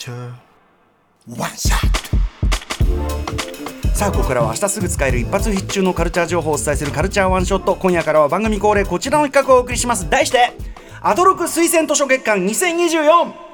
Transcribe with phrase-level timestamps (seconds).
[0.00, 0.32] culture.
[1.28, 1.76] One shot.
[3.94, 10.52] さあここからは明日すぐ使える一発必中のカルチャー情報をお伝えするカルチャーワンショット今夜からは番組恒例こちらの企画をお送りします題して
[11.02, 13.49] アトロク推薦図書月間2024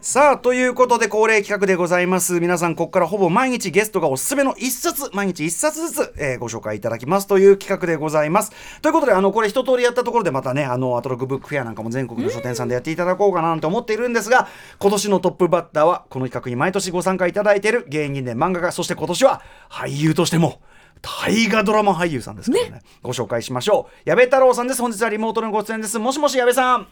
[0.00, 2.40] さあということで恒例企画でございます。
[2.40, 8.52] 皆さんここからほぼ毎日ゲストがおすすめの一冊毎日一冊ずつ、えーご紹介いただきますという企画でございます。
[8.80, 14.48] ということであのこれ一通りやったところでまたねあのアトロクブックフェアなんかも全国の書店さんでやっていただこうかなと思っているんですが
[14.78, 20.60] 今年のトップバッターはこの企画に毎年ご参加いただいている芸人で漫画家そして今年は俳優としても
[21.02, 22.82] 大河ドラマ俳優さんですからね。
[23.02, 24.08] ご紹介しましょう。
[24.08, 24.80] 矢部太郎さんです。
[24.80, 25.98] 本日はリモートのご出演です。
[25.98, 26.86] もしもし矢部さん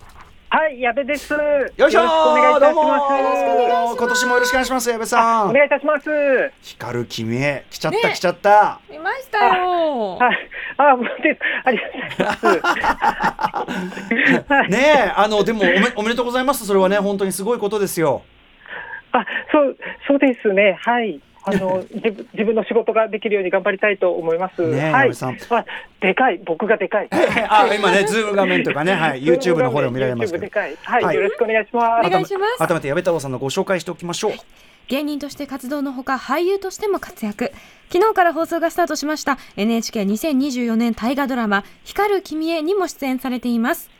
[0.55, 1.33] はい、矢部です。
[1.33, 3.03] よよいしょしくお願いいたしどうもます。
[3.03, 6.09] ー今年もよろしくお願いします矢部さんお願いいたします。
[6.63, 10.17] 光る君へ来ちゃった、ね来ちゃったいましたよ。
[10.17, 11.41] はい、あ、もうです。
[11.65, 11.79] あり
[12.17, 12.77] がとうございま
[14.47, 14.53] す。
[14.53, 18.23] は いねえあのでもおめおめでとうございますそれはね本当にすごいことですよ
[19.11, 20.79] あ、そう、そうですね。
[20.81, 21.21] はい。
[21.47, 24.63] あの、 自分、自分の仕事ができるように頑張りたいと思います。
[24.63, 25.03] ねえはい。
[25.03, 25.39] 矢部さん。
[25.51, 25.65] あ、
[26.01, 27.09] でかい、僕がでかい。
[27.49, 30.77] あ今ねズーム画面とかね、 はい、YouTube の方でも見られますけ YouTube どでかい。
[30.83, 31.17] はい、はい。
[31.17, 32.07] よろしくお願いします。
[32.07, 32.59] お願いします。
[32.59, 34.33] 改めて矢部太郎さんのご紹介しておきましょう。
[34.89, 37.53] 芸人として活動のほか俳優としても活躍。
[37.91, 39.39] 昨日から放送がスタートしました。
[39.57, 43.94] NHK2024 年大河ドラマ「光る君へ」にも出演されています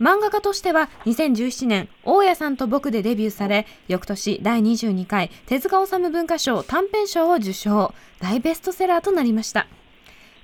[0.00, 7.92] 漫画家としては2017年大家さんと僕でデビューされ翌年第22回手塚治虫文化賞短編賞を受賞。
[8.18, 9.66] 大ベストセラーとなりました。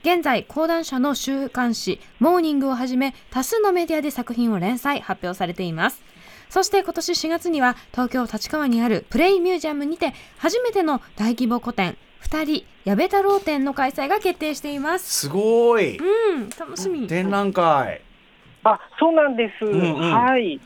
[0.02, 6.02] 現在講談社の週刊誌「モーニング」をはじめ多数のメディアで作品を連載発表されています。
[6.50, 15.12] そして今年4月には東京立川にあるプレイミュージアムにて初めての大規模個展二人矢部太郎展の開催が決定しています。
[15.12, 15.98] すごい。
[15.98, 16.02] う
[16.38, 17.06] ん楽しみ。
[17.06, 18.02] 展覧会
[18.70, 19.64] あ、そうなんです。
[19.64, 20.60] んうんはい。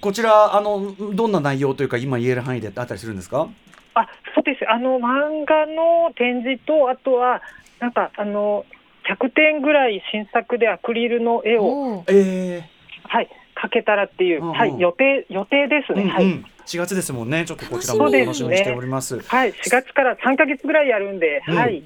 [0.00, 3.48] こちらあのどんな内容というか今言える範囲であったりするんですか？
[3.94, 4.68] あ、そうです。
[4.68, 7.42] あの漫画の展示と、あとは、
[7.80, 8.64] なんか、あの。
[9.06, 12.70] 100点ぐらい新作でアクリルの絵を、おーえ
[13.02, 16.10] はい、かけたらっていう、うんうんはい、予定、予定ですえね。
[16.10, 16.24] はい。
[16.24, 21.82] うんうん4月ですもんねちょっとこちらも楽しみ楽しみにしておりますはい、4月から3ヶ月ぐらいやるんで、うんはい。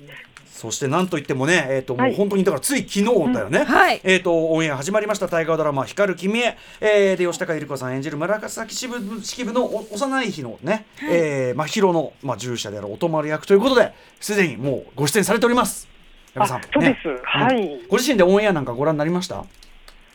[0.58, 2.12] そしてなんといってもねえっ、ともはい。
[2.12, 2.90] う本当にだからつい昨
[3.26, 4.00] 日だよね、はい。
[4.02, 15.88] えー、とオンエア始まりました大河ドラマ「光る君へ」えーで吉高由里子さん演じる紫式部式部のお幼い日のね、えー真宙の、まあ、従者であるお泊まり役ということですでにもうご出演されております。
[16.34, 17.08] 矢部さんあ、そうです。
[17.08, 17.14] ね。
[17.22, 17.80] はい。
[17.88, 19.44] ご自身でオンエアなんかご覧になりました、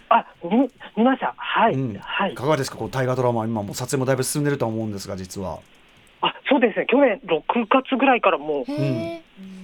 [0.10, 1.34] あ、見、見ました。
[1.38, 1.74] はい。
[1.74, 1.98] うん。
[2.00, 2.34] はい。
[2.34, 2.36] い。
[2.36, 2.78] かがですか？
[2.78, 5.60] こう大河ドラマ今もう撮影もだいぶ進んでるとは思うんですが実は。
[6.22, 6.86] あ、そうですね。
[6.90, 8.72] 去年6月ぐらいからもう、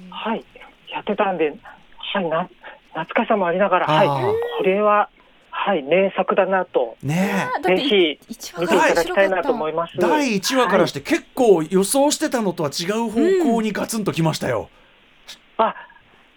[0.09, 0.43] はい、
[0.99, 1.49] やってたんで、
[2.13, 2.49] はい、な、
[2.89, 4.07] 懐かしさもありながら、はい。
[4.07, 5.09] これは、
[5.49, 8.19] はい、名作だなと、ねぜひ
[8.59, 9.93] 見ていただきたいなと思います。
[9.97, 13.19] え第1話からして結構予想してたのとは違う方
[13.55, 14.69] 向にガツンときましたよ、
[15.57, 15.75] あ、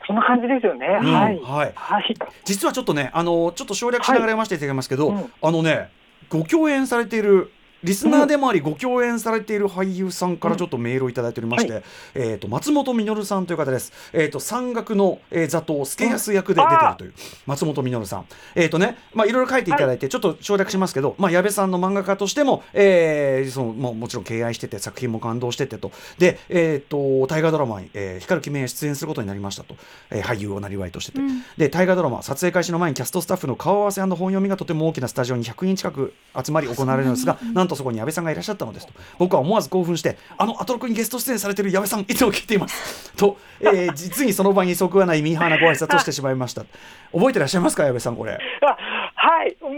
[0.06, 0.86] そんな感じですよね。
[1.00, 1.40] うんはい。
[1.40, 2.16] はいはい。
[2.44, 5.90] 実はちょっとねあのちょっと省略しながら読ませていただきますけど、はいうんあのね
[6.28, 7.52] ご共演されている
[7.84, 11.82] リスナーでもありご共演されている俳優さんからちょっとメールをいただいておりまして、は
[12.14, 17.14] えー、と松本実さんという方です、えー、と山岳の、えー、座頭助安役で出てるという
[17.46, 18.26] 松本実さん。
[18.54, 25.90] えっ、とねまあいろいろ書いていただいてちょっと省略しますけど、まあ、矢部さんの漫画家としても、えーそのももちろん敬愛してて作品も感動しててと。
[26.18, 29.76] で、えー、と大河ドラマに、えー光る君へ出演することになりましたと、
[30.10, 31.42] えー俳優をなりわいとしてて、うん。
[31.58, 36.14] で大河ドラマ撮影開始の前にキャストスタッフの顔合わせ本読みがとても大きなスタジオに100人近く
[36.44, 46.64] 集まり行われるのですがなんとそこに矢部さんがいらっしゃったのですと僕は思わず興奮してあのアトロクにゲスト出演されている矢部さんいつも聞いていますと、えー実にその場に即がないミーハーなご挨拶をしてしまいました
[47.12, 48.76] 覚えてらっしゃいますか矢部さんこれ、あ、
[49.14, 49.56] はい。
[49.62, 49.68] も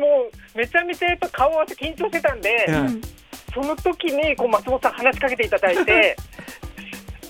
[0.55, 3.01] う、めちゃめちゃやっぱ顔合わせ緊張してたんで、うん
[3.53, 6.17] その時にこう松本さん話しかけていただいて。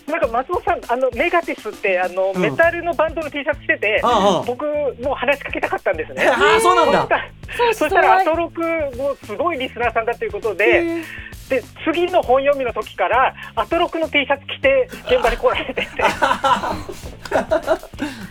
[0.07, 2.41] なんか松本さん、あのメガティスってあの、うん。
[2.41, 6.27] メタルのバンドの T シャツ着てて、ああ僕もう話しかけたかったんですね。
[6.27, 7.25] ああそうなんだ。
[7.73, 8.61] そしたらアトロク
[8.97, 11.03] もすごいリスナーさんだということで、
[11.49, 15.89] で次の本読みの時からアトロクの T シャツ着て現場に来られてて、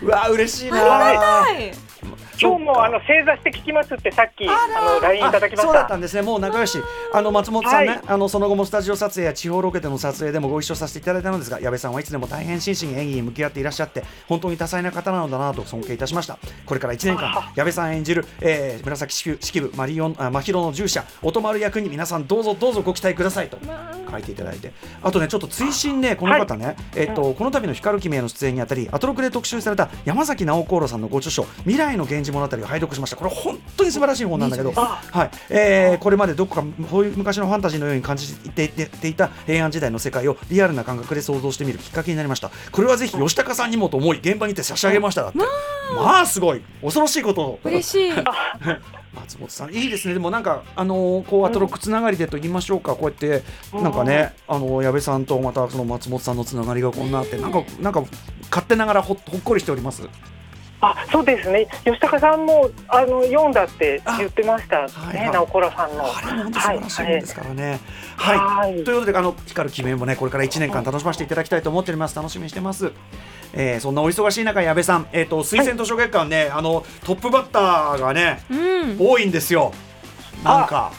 [0.02, 0.76] うわ嬉しいな。
[0.78, 1.72] はい
[2.40, 4.52] 今日もあの正座して聞きますってさっきあ
[4.96, 5.96] の LINE いただきましそうだったた。
[5.96, 6.22] んですね。
[6.22, 6.78] もう仲良し。
[7.12, 8.00] あの松本さんね、はい。
[8.06, 23.58] あのその後もスタジオ撮影や地方ロケでの撮影でもご一緒させていただいたのですが矢部さんはいつでも大変真摯に演技に向き合っていらっしゃって本当に多彩な方なのだなと尊敬いたしましたこれから1年間あ矢部さん演じる、えー紫式部マリオンあ真宙の従者お泊まる役に皆さんどうぞどうぞご期待くださいと
[24.10, 24.72] 書いていただいて。
[25.02, 33.16] あとねちょっと追伸ねこの方ね、えっとこの度の光る君への出演にあたりアトロクで特集された山崎直子郎さんのご著書未来の現源氏物語を拝読しました。
[33.16, 35.30] これ本当に素晴らしい本なんだけど、はい。
[35.50, 42.50] えーこれまでどこかこういう昔のファンタジーのように感じていてていた平安時代の世界をリアルな感覚で想像してみるきっかけになりました。
[42.72, 45.22] これはぜひ吉高さんにもと思い現場にて差し上げました。
[45.22, 45.38] だって
[45.96, 46.62] まあすごい。
[46.82, 47.60] 恐ろしいことを。
[47.64, 48.12] 嬉しい。
[49.14, 50.14] 松本さんいいですね。
[50.14, 53.42] でもなんかあのーこうアトロックつながりでと言いましょうか、こうやって
[53.72, 58.02] なんかね、あの矢部さんとまたその松本さんのつながりがこんなあってなんかなんか
[58.50, 60.02] 勝手ながらほほっこりしております
[60.90, 61.66] あそうですね。
[61.84, 65.72] 吉高さんもあの読んだって言ってましたはいはい。
[65.72, 66.04] さんの。
[66.04, 67.80] あれも本当素晴らしいもんですからね。
[68.16, 68.84] はい、はい。
[68.84, 72.16] ということであの光る記名もねこれから1年間楽しませていただきたいと思っております。
[72.16, 72.92] 楽しみにしてます。
[73.52, 78.96] えー、そんなお忙しい中矢部さん、えー、と推薦図書月間ね、あのトップバッターがねうん。
[78.98, 79.72] 多いんですよ。
[80.42, 80.92] なんか。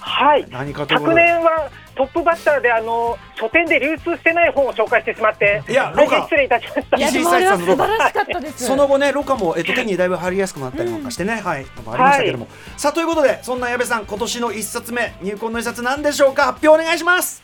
[0.00, 0.46] はい。
[0.50, 1.14] 何か昨で。
[1.14, 6.22] 年はトップバッターであの書店で流通してない本を紹介してしまっていやロカ。
[6.22, 6.96] 失礼いたしました。
[6.96, 8.64] いやでもあれは素晴らしかったです。
[8.66, 12.46] その後ね、ロカも、えっと、手にだいぶ貼りやすくなったりなんかしてね、はい、なんかありましたけども、
[12.76, 17.42] さあということで、そんな矢部さん、今年の一冊目、入魂の一冊、なんでしょうか、発表お願いします。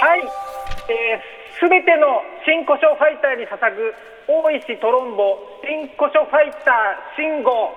[0.00, 3.94] はい、えー、全ての新古書ファイターに捧ぐ
[4.26, 7.70] 大石トロンボ新古書ファイター信号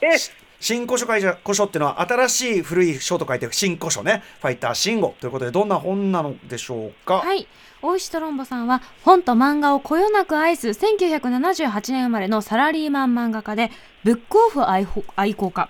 [0.00, 7.48] です新古書会社古書っていうのは新しい古い書と書いて新古書ねファイター新語ということでどんな本なのでしょうか、はい。
[7.82, 13.72] 大石トロンボさんは本と漫画をこよなく愛す1978年生まれのサラリーマン漫画家で
[14.04, 15.68] ブックオフ愛好愛好家。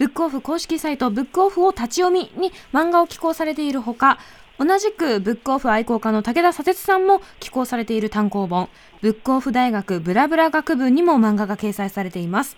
[0.00, 4.18] ブックオフ公式サイトブックオフを立ち読みに漫画を寄稿されているほか、
[4.58, 8.68] 同じくブックオフ愛好家の武田砂鉄さんも寄稿されている単行本、
[9.02, 12.56] ブックオフ大学ブラブラ学部にも漫画が掲載されています。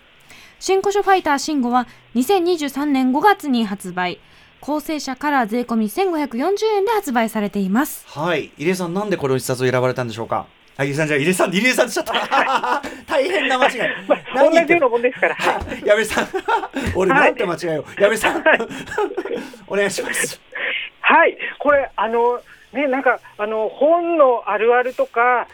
[0.59, 4.19] 新古書ファイター新語は2023年5月に発売。
[4.61, 8.03] 構成者から税込み1540円で発売されています。
[8.07, 8.51] はい。
[8.57, 10.47] 入江さんなんでこの一冊を選ばれたんでしょうか？
[10.77, 13.79] あ入江さんじゃあ入江さん入江さんしちゃった 大変な間違い。
[14.33, 15.85] 何言って同じようなもんですから、はい。
[15.85, 16.27] 矢部さん。
[16.95, 18.43] 俺なんて間違いよ矢部さん。
[19.67, 20.41] お願いします。
[21.01, 22.41] はい、これあの
[22.73, 25.47] ねなんかあの本のあるあるとか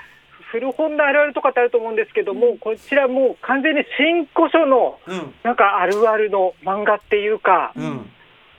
[0.51, 5.33] 古本のあるあるとかってあると思うんですけども、こちらもう完全に新古書のうん。
[5.44, 8.09] なんかあるあるの漫画っていうか、うん。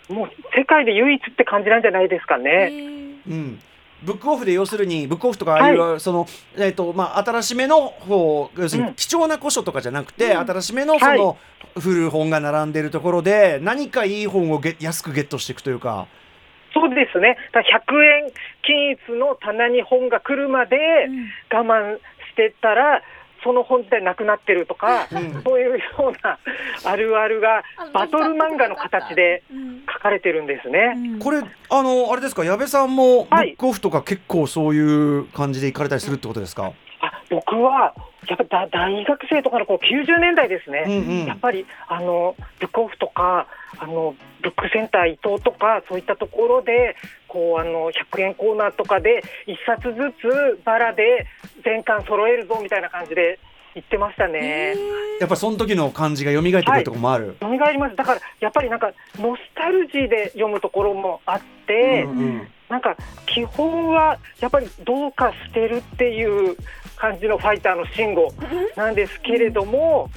[0.09, 2.73] もう世界で唯一って感じなんじゃないですかね。
[3.29, 3.61] うん。
[4.03, 8.95] ブックオフで要するにブックオフとかああいう、そのえっ、とまあ新しめの方要するにうん。
[8.95, 11.37] 貴重な古書とかじゃなくて、新しめのその、
[11.79, 16.07] 古本が並んでいるところで何かいい本をゲ安くゲットしていくというか。
[16.75, 17.37] そうですね。
[17.53, 18.33] だから100円
[18.63, 20.77] 均一の棚に本が来るまで
[21.53, 22.03] 我慢し
[22.37, 23.03] てたら、
[23.45, 26.39] その本自体なくなってるとか、うんそういうような
[26.85, 30.95] あるあるがバトル漫画の形でうん書かれてるんですね。
[31.21, 32.45] これあのあれですか？
[32.45, 36.67] 矢部さんもブはいックオフとか結構そういう感じで行かれたりするってことですか？
[36.67, 36.73] あ
[37.33, 37.95] 僕は
[38.29, 41.27] やっぱだ大学生とかのこう90年代ですね、うんうん。
[41.27, 43.47] やっぱりあのブックオフとか
[43.79, 46.95] あのブックセンター伊藤とかそういったところで
[47.27, 51.27] こうあの100円コーナーとかで1冊ずつバラで
[51.65, 53.39] 全巻揃えるぞみたいな感じで
[53.75, 54.75] 言ってましたね。
[55.19, 57.37] やっぱその時の感じが蘇ってくるところもある。
[57.41, 57.97] 蘇ります。
[57.97, 66.57] だからやっぱりなんかノスタルジーで読むところもあって、うんうんなんか基本はやっぱりどうかしてるっていう
[66.97, 68.33] 感じのファイターの信号
[68.77, 70.09] なんですけれども、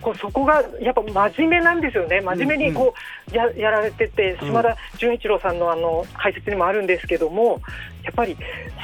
[0.00, 2.94] こうそこがやっぱ真面目なんですよね、真面目にこ
[3.30, 4.46] うややられてて、うん。
[4.46, 7.60] 島田純一郎さんのあの解説にもあるんですけども、
[8.02, 8.34] やっぱり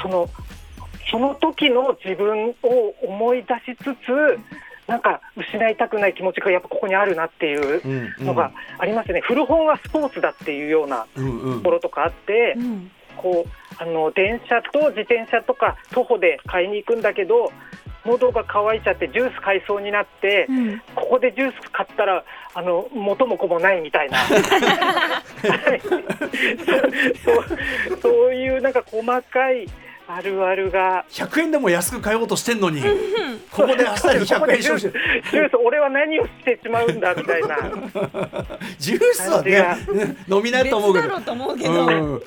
[0.02, 0.28] その
[1.10, 4.38] その時の自分を思い出しつつ、
[4.86, 8.26] なんか失いたくない気持ちがやっぱここにあるなっていううんうん。
[8.26, 11.58] のがありますね、古本はスポーツだっていうようなうんうん。
[11.58, 12.54] ところとかあって。
[12.58, 17.50] うんこうあの電車と自転車とか徒歩で買いに行くんだけど
[18.06, 20.80] 喉が渇いちゃってジュース買いそうになって、うん。
[20.94, 24.18] ここでジュース買ったらあの元も子もないみたいな。
[24.18, 24.36] は
[25.76, 25.80] い
[27.24, 27.44] そう
[28.00, 29.66] そういうなんか細かい
[30.08, 31.04] あるあるが。
[31.10, 32.80] 100円でも安く買おうとしてんのに
[33.50, 34.80] ここであっさり100 ここで円消費。
[34.80, 37.56] ジュースジュース俺は何をしてしまうんだみたいな。
[38.78, 41.08] ジュースはね飲みないと思うけど。
[41.08, 42.12] 別だろうと思うけど、うん。
[42.14, 42.22] はい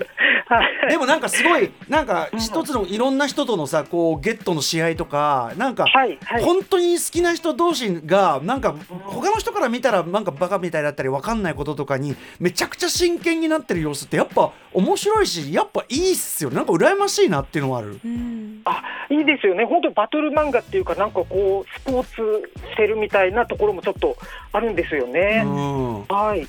[0.90, 6.44] でもなんかすごい なんか一つのいろんな人とのさこうゲットの試合とかなんかはいはい。
[6.44, 18.00] 本当に好きな人同士がなんか他の人から見たらなんかバカみたいだったり分かんないこととかにめちゃくちゃ真剣になってる様子ってやっぱ面白いしやっぱいいっすよなんか羨ましいなっていうのもある。
[18.04, 18.62] うん。
[18.66, 24.16] あいいですよね、本当、バトル漫画っていうか、なんかこう、スポーツしてるみたいなところもちょっと
[24.52, 25.44] あるんですよね。
[25.46, 26.04] うん。
[26.06, 26.48] はい、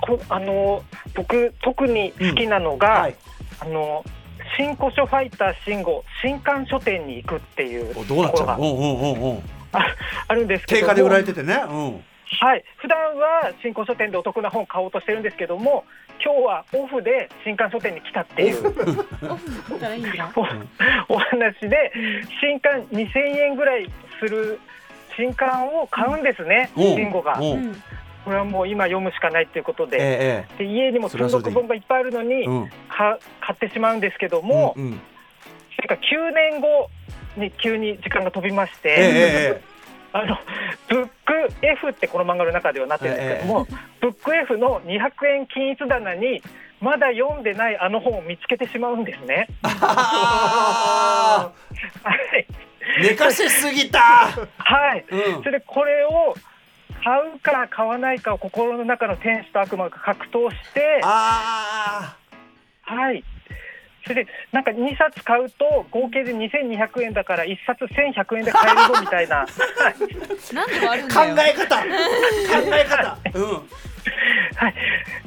[0.00, 0.82] こあの
[1.14, 3.16] 僕、特に好きなのが、はい。
[3.60, 4.04] あの
[4.56, 8.58] 新古書ファイター新語新刊書店に行くっていうところが
[9.72, 9.96] あ
[10.28, 10.80] あるんですけど。
[10.80, 11.54] も定価で売られててね。
[11.68, 12.04] うん。
[12.40, 15.84] はい、普段は新刊書店でお得な本買おうとしてるんですけども
[16.22, 18.66] 今日はオフで新刊書店に来たっていう
[21.08, 21.90] お お話で
[22.40, 24.60] 新刊2000円ぐらいする
[25.16, 26.82] 新刊を買うんですね、うん。
[26.94, 27.40] 慎吾が。
[28.24, 32.68] これはもう今読むしかないということでええで家にも積読本がいっぱいあるのにええうん。
[32.88, 35.00] か買ってしまうんですけども、うんうん。
[35.76, 36.90] それから9年後
[37.36, 38.88] に急に時間が飛びまして。
[38.88, 39.68] ええええ
[40.10, 40.38] あの
[40.88, 41.12] ブック
[41.60, 43.66] F ってこの漫画の中ではなってるんですけども、
[44.00, 46.42] ブック F の200円均一棚に
[46.80, 49.48] まだ読んでないあの本を見つけてしまうんですね。
[53.00, 54.00] 寝かせすぎた。
[54.56, 55.42] はい、うん。
[55.42, 56.34] それでこれを
[57.02, 62.16] 買うか買わないかを心の中の天使と悪魔が格闘して、あ
[62.82, 63.24] はい。
[64.04, 69.52] それでなんか2冊買うと合計で2200円だから1冊1100円で買えるぞみたいな、考
[71.46, 71.76] え方。
[71.76, 71.84] 考
[72.72, 73.18] え方。
[73.34, 73.68] うん
[74.56, 74.74] はい、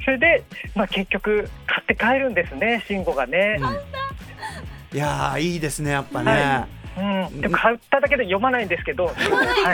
[0.03, 0.43] それで、
[0.75, 3.59] まあ、結局買って帰るんですね慎吾がね。
[4.93, 6.67] いやーいいですねやっぱね、は
[7.29, 9.13] うん、でも買っただけで読まないんですけど、は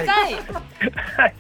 [0.04, 1.34] い、はい、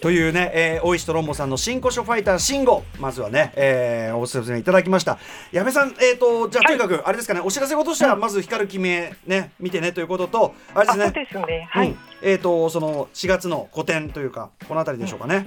[0.00, 5.18] というね、えー、大石とロンボさんの新古書ファイターシンゴまずはね、えー、おすすめいただきました。
[5.52, 15.46] 矢部さんえっ、ー、とじゃあとにかくあれですかね、お知らせ事としてはまず光る君へね見てねということとあれですねあそうですね、はい、うん、えっ、ー、とその4月の個展というかこのあたりでしょうかね、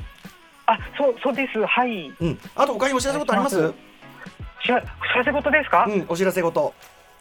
[0.67, 2.39] あそうそうです、はい、うん。
[2.55, 3.59] あと他にお知らせ事あります？
[3.65, 3.73] お
[4.63, 4.83] 知ら
[5.25, 6.73] せ事ですか、うんお知らせ事。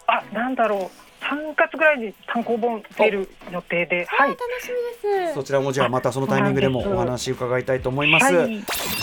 [0.06, 0.90] あなんだろう、
[1.22, 4.28] 3月ぐらいに単行本出る予定で、はい。
[4.30, 4.68] 楽、し
[5.04, 5.34] みです。
[5.34, 8.52] そちらもじゃあまたそのタイミングでもお話伺いたいと思います、はい。
[8.52, 8.56] い、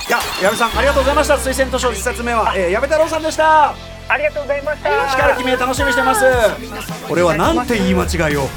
[0.09, 1.35] や矢部さんありがとうございました。
[1.35, 3.73] 推薦図書1冊目は、えー、矢部太郎さんでした。
[4.09, 5.07] ありがとうございました。
[5.09, 6.25] 光る君へ楽しみにしてます。
[7.07, 8.47] これはなんて言い間違いを